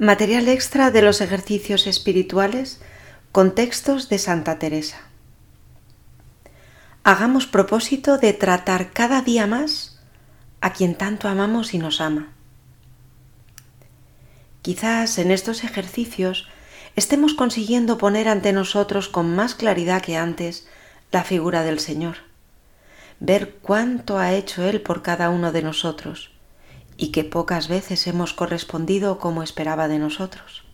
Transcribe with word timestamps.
Material 0.00 0.46
extra 0.46 0.92
de 0.92 1.02
los 1.02 1.20
ejercicios 1.20 1.88
espirituales 1.88 2.80
con 3.32 3.56
textos 3.56 4.08
de 4.08 4.20
Santa 4.20 4.60
Teresa. 4.60 4.98
Hagamos 7.02 7.48
propósito 7.48 8.16
de 8.16 8.32
tratar 8.32 8.92
cada 8.92 9.22
día 9.22 9.48
más 9.48 10.00
a 10.60 10.72
quien 10.72 10.94
tanto 10.94 11.26
amamos 11.26 11.74
y 11.74 11.78
nos 11.78 12.00
ama. 12.00 12.28
Quizás 14.62 15.18
en 15.18 15.32
estos 15.32 15.64
ejercicios 15.64 16.46
estemos 16.94 17.34
consiguiendo 17.34 17.98
poner 17.98 18.28
ante 18.28 18.52
nosotros 18.52 19.08
con 19.08 19.34
más 19.34 19.56
claridad 19.56 20.00
que 20.00 20.16
antes 20.16 20.68
la 21.10 21.24
figura 21.24 21.64
del 21.64 21.80
Señor, 21.80 22.18
ver 23.18 23.56
cuánto 23.62 24.18
ha 24.18 24.32
hecho 24.32 24.62
Él 24.62 24.80
por 24.80 25.02
cada 25.02 25.28
uno 25.28 25.50
de 25.50 25.62
nosotros 25.62 26.37
y 26.98 27.12
que 27.12 27.24
pocas 27.24 27.68
veces 27.68 28.06
hemos 28.06 28.34
correspondido 28.34 29.18
como 29.18 29.42
esperaba 29.42 29.88
de 29.88 29.98
nosotros. 29.98 30.64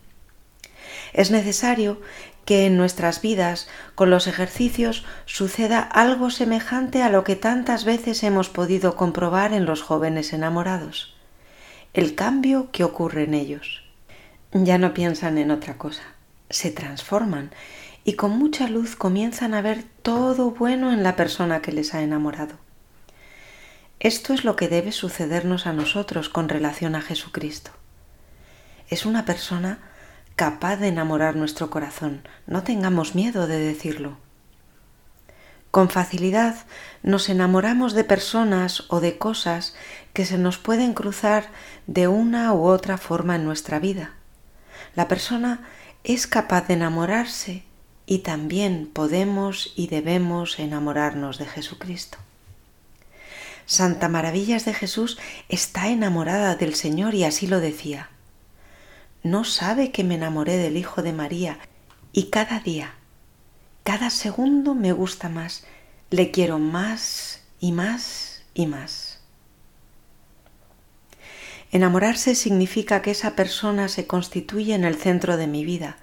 Es 1.12 1.30
necesario 1.30 2.00
que 2.44 2.66
en 2.66 2.76
nuestras 2.76 3.22
vidas, 3.22 3.68
con 3.94 4.10
los 4.10 4.26
ejercicios, 4.26 5.04
suceda 5.26 5.80
algo 5.80 6.30
semejante 6.30 7.02
a 7.02 7.10
lo 7.10 7.24
que 7.24 7.36
tantas 7.36 7.84
veces 7.84 8.24
hemos 8.24 8.48
podido 8.48 8.96
comprobar 8.96 9.52
en 9.52 9.66
los 9.66 9.82
jóvenes 9.82 10.32
enamorados, 10.32 11.14
el 11.92 12.14
cambio 12.14 12.70
que 12.72 12.84
ocurre 12.84 13.24
en 13.24 13.34
ellos. 13.34 13.82
Ya 14.52 14.78
no 14.78 14.94
piensan 14.94 15.38
en 15.38 15.50
otra 15.50 15.78
cosa, 15.78 16.02
se 16.50 16.70
transforman 16.70 17.52
y 18.04 18.14
con 18.14 18.38
mucha 18.38 18.68
luz 18.68 18.96
comienzan 18.96 19.54
a 19.54 19.62
ver 19.62 19.84
todo 20.02 20.50
bueno 20.50 20.92
en 20.92 21.02
la 21.02 21.16
persona 21.16 21.62
que 21.62 21.72
les 21.72 21.94
ha 21.94 22.02
enamorado. 22.02 22.56
Esto 24.04 24.34
es 24.34 24.44
lo 24.44 24.54
que 24.54 24.68
debe 24.68 24.92
sucedernos 24.92 25.66
a 25.66 25.72
nosotros 25.72 26.28
con 26.28 26.50
relación 26.50 26.94
a 26.94 27.00
Jesucristo. 27.00 27.70
Es 28.90 29.06
una 29.06 29.24
persona 29.24 29.78
capaz 30.36 30.76
de 30.76 30.88
enamorar 30.88 31.36
nuestro 31.36 31.70
corazón. 31.70 32.28
No 32.46 32.64
tengamos 32.64 33.14
miedo 33.14 33.46
de 33.46 33.58
decirlo. 33.58 34.18
Con 35.70 35.88
facilidad 35.88 36.54
nos 37.02 37.30
enamoramos 37.30 37.94
de 37.94 38.04
personas 38.04 38.84
o 38.88 39.00
de 39.00 39.16
cosas 39.16 39.74
que 40.12 40.26
se 40.26 40.36
nos 40.36 40.58
pueden 40.58 40.92
cruzar 40.92 41.46
de 41.86 42.06
una 42.06 42.52
u 42.52 42.66
otra 42.66 42.98
forma 42.98 43.36
en 43.36 43.46
nuestra 43.46 43.78
vida. 43.78 44.12
La 44.94 45.08
persona 45.08 45.66
es 46.04 46.26
capaz 46.26 46.68
de 46.68 46.74
enamorarse 46.74 47.64
y 48.04 48.18
también 48.18 48.86
podemos 48.86 49.72
y 49.76 49.86
debemos 49.86 50.58
enamorarnos 50.58 51.38
de 51.38 51.46
Jesucristo. 51.46 52.18
Santa 53.66 54.08
Maravillas 54.08 54.64
de 54.64 54.74
Jesús 54.74 55.18
está 55.48 55.88
enamorada 55.88 56.56
del 56.56 56.74
Señor 56.74 57.14
y 57.14 57.24
así 57.24 57.46
lo 57.46 57.60
decía. 57.60 58.10
No 59.22 59.44
sabe 59.44 59.90
que 59.90 60.04
me 60.04 60.16
enamoré 60.16 60.56
del 60.56 60.76
Hijo 60.76 61.02
de 61.02 61.12
María 61.12 61.58
y 62.12 62.24
cada 62.24 62.60
día, 62.60 62.94
cada 63.82 64.10
segundo 64.10 64.74
me 64.74 64.92
gusta 64.92 65.28
más, 65.28 65.64
le 66.10 66.30
quiero 66.30 66.58
más 66.58 67.42
y 67.58 67.72
más 67.72 68.42
y 68.52 68.66
más. 68.66 69.20
Enamorarse 71.72 72.34
significa 72.34 73.02
que 73.02 73.10
esa 73.10 73.34
persona 73.34 73.88
se 73.88 74.06
constituye 74.06 74.74
en 74.74 74.84
el 74.84 74.96
centro 74.96 75.36
de 75.36 75.46
mi 75.46 75.64
vida 75.64 75.96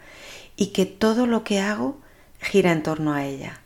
y 0.58 0.68
que 0.68 0.86
todo 0.86 1.28
lo 1.28 1.44
que 1.44 1.62
hago 1.62 2.02
gira 2.42 2.72
en 2.72 2.84
torno 2.84 3.14
a 3.14 3.24
ella. 3.26 3.62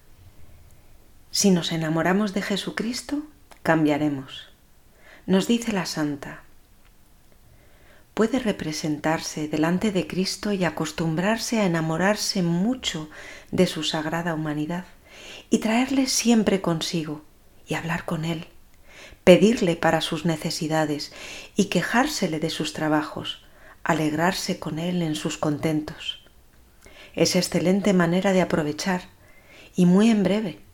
Si 1.32 1.50
nos 1.50 1.72
enamoramos 1.72 2.34
de 2.34 2.42
Jesucristo, 2.42 3.24
cambiaremos. 3.66 4.48
Nos 5.26 5.48
dice 5.48 5.74
la 5.74 5.88
santa, 5.88 6.44
puede 8.14 8.38
representarse 8.38 9.48
delante 9.48 9.92
de 9.92 10.06
Cristo 10.06 10.54
y 10.54 10.64
acostumbrarse 10.64 11.60
a 11.60 11.66
enamorarse 11.66 12.44
mucho 12.44 13.10
de 13.52 13.66
su 13.66 13.82
sagrada 13.82 14.36
humanidad 14.36 14.86
y 15.50 15.58
traerle 15.58 16.06
siempre 16.06 16.62
consigo 16.62 17.24
y 17.68 17.74
hablar 17.74 18.06
con 18.06 18.24
él, 18.24 18.46
pedirle 19.24 19.76
para 19.76 20.00
sus 20.02 20.26
necesidades 20.26 21.12
y 21.56 21.66
quejársele 21.66 22.40
de 22.40 22.52
sus 22.52 22.72
trabajos, 22.72 23.44
alegrarse 23.84 24.60
con 24.60 24.78
él 24.78 25.02
en 25.02 25.16
sus 25.16 25.40
contentos. 25.40 26.24
Es 27.16 27.36
excelente 27.36 27.94
manera 27.94 28.32
de 28.32 28.42
aprovechar 28.42 29.10
y 29.76 29.88
muy 29.88 30.12
en 30.12 30.22
breve 30.22 30.65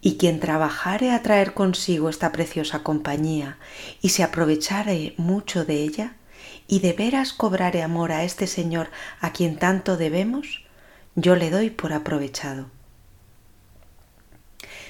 y 0.00 0.16
quien 0.16 0.40
trabajare 0.40 1.10
a 1.10 1.22
traer 1.22 1.54
consigo 1.54 2.08
esta 2.08 2.32
preciosa 2.32 2.82
compañía 2.82 3.58
y 4.00 4.10
se 4.10 4.22
aprovechare 4.22 5.14
mucho 5.16 5.64
de 5.64 5.82
ella, 5.82 6.14
y 6.68 6.80
de 6.80 6.92
veras 6.92 7.32
cobrare 7.32 7.82
amor 7.82 8.12
a 8.12 8.24
este 8.24 8.46
Señor 8.46 8.90
a 9.20 9.32
quien 9.32 9.58
tanto 9.58 9.96
debemos, 9.96 10.64
yo 11.14 11.34
le 11.34 11.50
doy 11.50 11.70
por 11.70 11.92
aprovechado. 11.92 12.70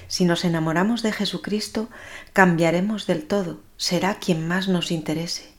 Si 0.08 0.24
nos 0.24 0.44
enamoramos 0.44 1.02
de 1.02 1.12
Jesucristo, 1.12 1.88
cambiaremos 2.32 3.06
del 3.06 3.26
todo, 3.26 3.60
será 3.76 4.18
quien 4.18 4.46
más 4.48 4.68
nos 4.68 4.90
interese. 4.90 5.52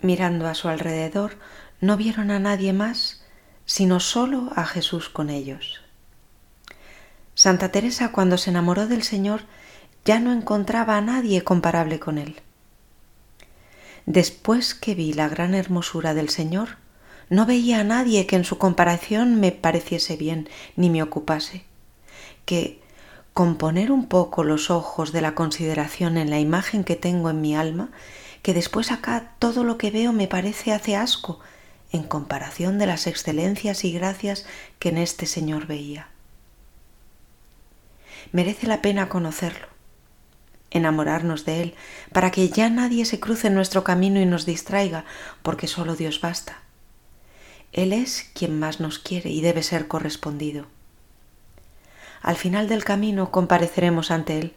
Mirando 0.00 0.48
a 0.48 0.54
su 0.54 0.68
alrededor, 0.68 1.36
no 1.80 1.96
vieron 1.96 2.30
a 2.30 2.38
nadie 2.38 2.72
más, 2.72 3.24
sino 3.66 4.00
sólo 4.00 4.50
a 4.56 4.64
Jesús 4.64 5.08
con 5.08 5.28
ellos. 5.28 5.82
Santa 7.34 7.70
Teresa 7.70 8.12
cuando 8.12 8.36
se 8.36 8.50
enamoró 8.50 8.86
del 8.86 9.02
Señor 9.02 9.42
ya 10.04 10.20
no 10.20 10.32
encontraba 10.32 10.96
a 10.96 11.00
nadie 11.00 11.42
comparable 11.42 11.98
con 11.98 12.18
él. 12.18 12.36
Después 14.04 14.74
que 14.74 14.94
vi 14.94 15.12
la 15.12 15.28
gran 15.28 15.54
hermosura 15.54 16.12
del 16.12 16.28
Señor, 16.28 16.76
no 17.30 17.46
veía 17.46 17.80
a 17.80 17.84
nadie 17.84 18.26
que 18.26 18.36
en 18.36 18.44
su 18.44 18.58
comparación 18.58 19.40
me 19.40 19.52
pareciese 19.52 20.16
bien 20.16 20.48
ni 20.76 20.90
me 20.90 21.02
ocupase, 21.02 21.64
que 22.44 22.82
con 23.32 23.56
poner 23.56 23.90
un 23.90 24.08
poco 24.08 24.44
los 24.44 24.70
ojos 24.70 25.12
de 25.12 25.22
la 25.22 25.34
consideración 25.34 26.18
en 26.18 26.28
la 26.28 26.38
imagen 26.40 26.84
que 26.84 26.96
tengo 26.96 27.30
en 27.30 27.40
mi 27.40 27.56
alma, 27.56 27.90
que 28.42 28.52
después 28.52 28.92
acá 28.92 29.34
todo 29.38 29.64
lo 29.64 29.78
que 29.78 29.90
veo 29.90 30.12
me 30.12 30.26
parece 30.28 30.72
hace 30.72 30.96
asco 30.96 31.40
en 31.92 32.02
comparación 32.02 32.78
de 32.78 32.86
las 32.86 33.06
excelencias 33.06 33.84
y 33.84 33.92
gracias 33.92 34.44
que 34.78 34.90
en 34.90 34.98
este 34.98 35.24
Señor 35.24 35.66
veía 35.66 36.11
merece 38.30 38.66
la 38.66 38.82
pena 38.82 39.08
conocerlo, 39.08 39.66
enamorarnos 40.70 41.44
de 41.44 41.62
Él, 41.62 41.74
para 42.12 42.30
que 42.30 42.48
ya 42.48 42.70
nadie 42.70 43.04
se 43.04 43.20
cruce 43.20 43.48
en 43.48 43.54
nuestro 43.54 43.84
camino 43.84 44.20
y 44.20 44.26
nos 44.26 44.46
distraiga, 44.46 45.04
porque 45.42 45.66
solo 45.66 45.96
Dios 45.96 46.20
basta. 46.20 46.62
Él 47.72 47.92
es 47.92 48.30
quien 48.34 48.58
más 48.58 48.80
nos 48.80 48.98
quiere 48.98 49.30
y 49.30 49.40
debe 49.40 49.62
ser 49.62 49.88
correspondido. 49.88 50.66
Al 52.20 52.36
final 52.36 52.68
del 52.68 52.84
camino 52.84 53.30
compareceremos 53.30 54.10
ante 54.10 54.38
Él. 54.38 54.54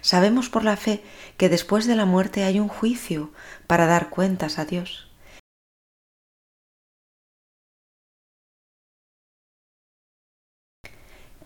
Sabemos 0.00 0.48
por 0.48 0.64
la 0.64 0.76
fe 0.76 1.02
que 1.36 1.48
después 1.48 1.86
de 1.86 1.94
la 1.94 2.06
muerte 2.06 2.44
hay 2.44 2.58
un 2.58 2.68
juicio 2.68 3.30
para 3.66 3.86
dar 3.86 4.10
cuentas 4.10 4.58
a 4.58 4.64
Dios. 4.64 5.07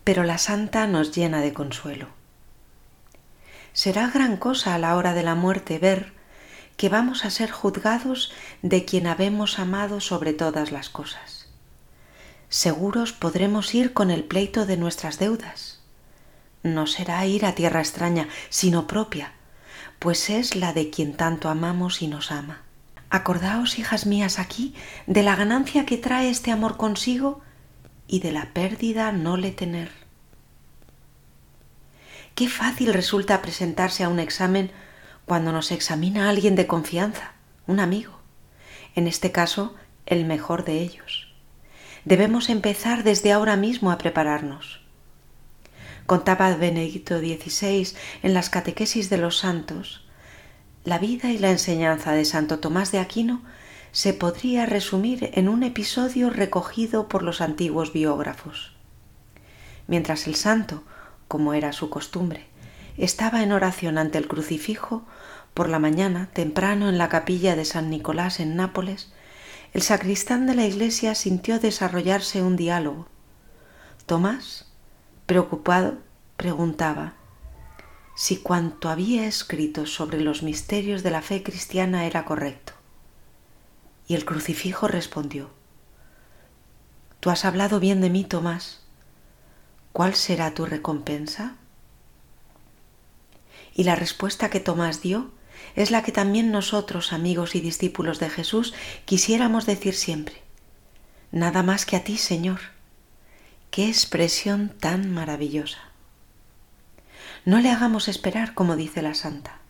Pero 0.03 0.23
la 0.23 0.37
santa 0.37 0.87
nos 0.87 1.15
llena 1.15 1.41
de 1.41 1.53
consuelo. 1.53 2.07
Será 3.73 4.07
gran 4.09 4.37
cosa 4.37 4.75
a 4.75 4.77
la 4.77 4.95
hora 4.95 5.13
de 5.13 5.23
la 5.23 5.35
muerte 5.35 5.79
ver 5.79 6.13
que 6.77 6.89
vamos 6.89 7.25
a 7.25 7.29
ser 7.29 7.51
juzgados 7.51 8.31
de 8.61 8.85
quien 8.85 9.07
habemos 9.07 9.59
amado 9.59 10.01
sobre 10.01 10.33
todas 10.33 10.71
las 10.71 10.89
cosas. 10.89 11.47
Seguros 12.49 13.13
podremos 13.13 13.73
ir 13.73 13.93
con 13.93 14.11
el 14.11 14.23
pleito 14.23 14.65
de 14.65 14.77
nuestras 14.77 15.17
deudas. 15.17 15.79
No 16.61 16.87
será 16.87 17.25
ir 17.25 17.45
a 17.45 17.55
tierra 17.55 17.79
extraña, 17.79 18.27
sino 18.49 18.87
propia, 18.87 19.33
pues 19.99 20.29
es 20.29 20.55
la 20.55 20.73
de 20.73 20.89
quien 20.89 21.15
tanto 21.15 21.49
amamos 21.49 22.01
y 22.01 22.07
nos 22.07 22.31
ama. 22.31 22.61
Acordaos, 23.09 23.79
hijas 23.79 24.05
mías, 24.05 24.39
aquí 24.39 24.75
de 25.07 25.23
la 25.23 25.35
ganancia 25.35 25.85
que 25.85 25.97
trae 25.97 26.29
este 26.29 26.51
amor 26.51 26.77
consigo 26.77 27.41
y 28.07 28.19
de 28.19 28.31
la 28.31 28.53
pérdida 28.53 29.11
no 29.11 29.37
le 29.37 29.51
tener. 29.51 29.91
Qué 32.35 32.49
fácil 32.49 32.93
resulta 32.93 33.41
presentarse 33.41 34.03
a 34.03 34.09
un 34.09 34.19
examen 34.19 34.71
cuando 35.25 35.51
nos 35.51 35.71
examina 35.71 36.29
alguien 36.29 36.55
de 36.55 36.67
confianza, 36.67 37.33
un 37.67 37.79
amigo, 37.79 38.19
en 38.95 39.07
este 39.07 39.31
caso 39.31 39.75
el 40.05 40.25
mejor 40.25 40.65
de 40.65 40.79
ellos. 40.79 41.33
Debemos 42.05 42.49
empezar 42.49 43.03
desde 43.03 43.31
ahora 43.31 43.55
mismo 43.55 43.91
a 43.91 43.97
prepararnos. 43.97 44.81
Contaba 46.05 46.53
Benedicto 46.55 47.19
XVI 47.19 47.95
en 48.23 48.33
las 48.33 48.49
catequesis 48.49 49.09
de 49.09 49.17
los 49.17 49.37
santos, 49.37 50.05
la 50.83 50.99
vida 50.99 51.31
y 51.31 51.37
la 51.37 51.51
enseñanza 51.51 52.11
de 52.11 52.25
Santo 52.25 52.59
Tomás 52.59 52.91
de 52.91 52.99
Aquino 52.99 53.41
se 53.93 54.11
podría 54.15 54.65
resumir 54.65 55.29
en 55.35 55.47
un 55.47 55.61
episodio 55.61 56.31
recogido 56.31 57.07
por 57.07 57.21
los 57.21 57.41
antiguos 57.41 57.93
biógrafos. 57.93 58.73
Mientras 59.85 60.25
el 60.25 60.33
santo, 60.33 60.83
como 61.27 61.53
era 61.53 61.71
su 61.73 61.91
costumbre, 61.91 62.47
estaba 62.97 63.43
en 63.43 63.51
oración 63.51 63.99
ante 63.99 64.17
el 64.17 64.27
crucifijo, 64.27 65.03
por 65.53 65.69
la 65.69 65.77
mañana, 65.77 66.31
temprano 66.33 66.89
en 66.89 66.97
la 66.97 67.07
capilla 67.07 67.55
de 67.55 67.65
San 67.65 67.91
Nicolás 67.91 68.39
en 68.39 68.55
Nápoles, 68.55 69.13
el 69.73 69.83
sacristán 69.83 70.47
de 70.47 70.55
la 70.55 70.65
iglesia 70.65 71.13
sintió 71.13 71.59
desarrollarse 71.59 72.41
un 72.41 72.55
diálogo. 72.55 73.07
Tomás, 74.07 74.71
preocupado, 75.27 75.99
preguntaba 76.35 77.13
si 78.15 78.37
cuanto 78.37 78.89
había 78.89 79.27
escrito 79.27 79.85
sobre 79.85 80.19
los 80.19 80.41
misterios 80.41 81.03
de 81.03 81.11
la 81.11 81.21
fe 81.21 81.43
cristiana 81.43 82.07
era 82.07 82.25
correcto. 82.25 82.73
Y 84.07 84.15
el 84.15 84.25
crucifijo 84.25 84.87
respondió, 84.87 85.49
Tú 87.19 87.29
has 87.29 87.45
hablado 87.45 87.79
bien 87.79 88.01
de 88.01 88.09
mí, 88.09 88.25
Tomás. 88.25 88.81
¿Cuál 89.93 90.15
será 90.15 90.53
tu 90.53 90.65
recompensa? 90.65 91.55
Y 93.73 93.85
la 93.85 93.95
respuesta 93.95 94.49
que 94.49 94.59
Tomás 94.59 95.01
dio 95.01 95.31
es 95.75 95.89
la 95.89 96.03
que 96.03 96.11
también 96.11 96.51
nosotros, 96.51 97.13
amigos 97.13 97.55
y 97.55 97.61
discípulos 97.61 98.19
de 98.19 98.29
Jesús, 98.29 98.73
quisiéramos 99.05 99.65
decir 99.65 99.95
siempre. 99.95 100.41
Nada 101.31 101.63
más 101.63 101.85
que 101.85 101.95
a 101.95 102.03
ti, 102.03 102.17
Señor. 102.17 102.59
Qué 103.71 103.87
expresión 103.87 104.69
tan 104.79 105.11
maravillosa. 105.11 105.79
No 107.45 107.59
le 107.59 107.71
hagamos 107.71 108.07
esperar, 108.07 108.53
como 108.53 108.75
dice 108.75 109.01
la 109.01 109.15
santa. 109.15 109.62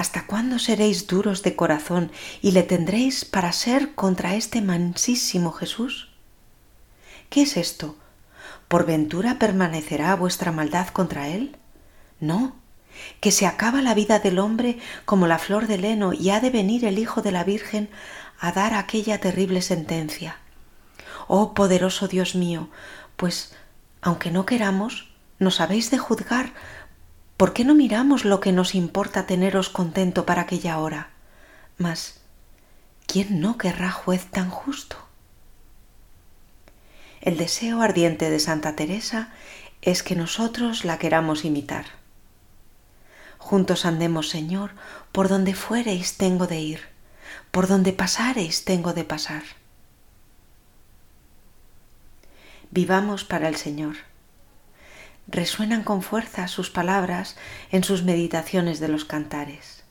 ¿Hasta 0.00 0.24
cuándo 0.24 0.58
seréis 0.58 1.06
duros 1.08 1.42
de 1.42 1.54
corazón 1.54 2.10
y 2.40 2.52
le 2.52 2.62
tendréis 2.62 3.26
para 3.26 3.52
ser 3.52 3.94
contra 3.94 4.34
este 4.34 4.62
mansísimo 4.62 5.52
Jesús? 5.52 6.08
¿Qué 7.28 7.42
es 7.42 7.58
esto? 7.58 7.96
¿Por 8.66 8.86
ventura 8.86 9.38
permanecerá 9.38 10.16
vuestra 10.16 10.52
maldad 10.52 10.88
contra 10.88 11.28
él? 11.28 11.54
No, 12.18 12.56
que 13.20 13.30
se 13.30 13.46
acaba 13.46 13.82
la 13.82 13.92
vida 13.92 14.20
del 14.20 14.38
hombre 14.38 14.78
como 15.04 15.26
la 15.26 15.38
flor 15.38 15.66
del 15.66 15.84
heno 15.84 16.14
y 16.14 16.30
ha 16.30 16.40
de 16.40 16.48
venir 16.48 16.86
el 16.86 16.98
Hijo 16.98 17.20
de 17.20 17.32
la 17.32 17.44
Virgen 17.44 17.90
a 18.38 18.52
dar 18.52 18.72
aquella 18.72 19.20
terrible 19.20 19.60
sentencia. 19.60 20.38
Oh 21.28 21.52
poderoso 21.52 22.08
Dios 22.08 22.34
mío, 22.34 22.70
pues, 23.18 23.52
aunque 24.00 24.30
no 24.30 24.46
queramos, 24.46 25.10
nos 25.38 25.60
habéis 25.60 25.90
de 25.90 25.98
juzgar. 25.98 26.54
¿Por 27.40 27.54
qué 27.54 27.64
no 27.64 27.74
miramos 27.74 28.26
lo 28.26 28.38
que 28.38 28.52
nos 28.52 28.74
importa 28.74 29.24
teneros 29.24 29.70
contento 29.70 30.26
para 30.26 30.42
aquella 30.42 30.76
hora? 30.76 31.08
Mas, 31.78 32.20
¿quién 33.06 33.40
no 33.40 33.56
querrá 33.56 33.90
juez 33.90 34.26
tan 34.26 34.50
justo? 34.50 34.98
El 37.22 37.38
deseo 37.38 37.80
ardiente 37.80 38.28
de 38.28 38.40
Santa 38.40 38.76
Teresa 38.76 39.32
es 39.80 40.02
que 40.02 40.16
nosotros 40.16 40.84
la 40.84 40.98
queramos 40.98 41.46
imitar. 41.46 41.86
Juntos 43.38 43.86
andemos, 43.86 44.28
Señor, 44.28 44.72
por 45.10 45.28
donde 45.28 45.54
fuereis 45.54 46.18
tengo 46.18 46.46
de 46.46 46.60
ir, 46.60 46.80
por 47.52 47.68
donde 47.68 47.94
pasareis 47.94 48.66
tengo 48.66 48.92
de 48.92 49.04
pasar. 49.04 49.44
Vivamos 52.70 53.24
para 53.24 53.48
el 53.48 53.56
Señor 53.56 54.09
resuenan 55.30 55.84
con 55.84 56.02
fuerza 56.02 56.48
sus 56.48 56.70
palabras 56.70 57.36
en 57.70 57.84
sus 57.84 58.02
meditaciones 58.02 58.80
de 58.80 58.88
los 58.88 59.04
cantares. 59.04 59.84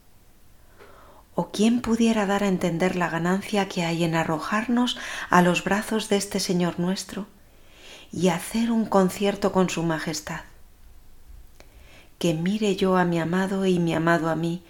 ¿O 1.35 1.51
quién 1.51 1.81
pudiera 1.81 2.25
dar 2.25 2.43
a 2.43 2.47
entender 2.47 2.95
la 2.95 3.09
ganancia 3.09 3.69
que 3.69 3.85
hay 3.85 4.03
en 4.03 4.15
arrojarnos 4.15 4.97
a 5.29 5.41
los 5.41 5.63
brazos 5.63 6.09
de 6.09 6.17
este 6.17 6.39
Señor 6.39 6.79
nuestro 6.79 7.27
y 8.11 8.27
hacer 8.27 8.71
un 8.71 8.85
concierto 8.85 9.51
con 9.51 9.69
su 9.69 9.83
majestad? 9.83 10.41
Que 12.17 12.33
mire 12.33 12.75
yo 12.75 12.97
a 12.97 13.05
mi 13.05 13.19
amado 13.19 13.65
y 13.65 13.79
mi 13.79 13.93
amado 13.93 14.29
a 14.29 14.35
mí, 14.35 14.61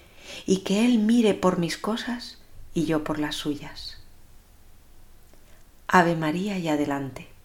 y 0.46 0.58
que 0.58 0.86
Él 0.86 1.00
mire 1.00 1.34
por 1.34 1.58
mis 1.58 1.80
cosas 1.80 2.38
y 2.76 2.86
yo 2.86 3.04
por 3.04 3.18
las 3.18 3.36
suyas. 3.36 3.98
Ave 5.88 6.16
María 6.16 6.60
y 6.60 6.68
adelante. 6.68 7.39